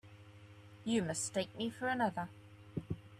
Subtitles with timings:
[0.83, 2.29] You mistake me for another.